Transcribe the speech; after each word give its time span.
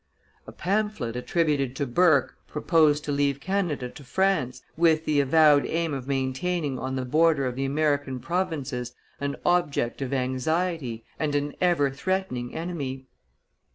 A 0.47 0.51
pamphlet 0.51 1.15
attributed 1.15 1.75
to 1.75 1.85
Burke 1.85 2.33
proposed 2.47 3.05
to 3.05 3.11
leave 3.11 3.39
Canada 3.39 3.87
to 3.87 4.03
France 4.03 4.63
with 4.75 5.05
the 5.05 5.19
avowed 5.19 5.63
aim 5.67 5.93
of 5.93 6.07
maintaining 6.07 6.79
on 6.79 6.95
the 6.95 7.05
border 7.05 7.45
of 7.45 7.55
the 7.55 7.65
American 7.65 8.19
provinces 8.19 8.95
an 9.19 9.35
object 9.45 10.01
of 10.01 10.11
anxiety 10.11 11.05
and 11.19 11.35
an 11.35 11.53
everthreatening 11.61 12.55
enemy. 12.55 13.05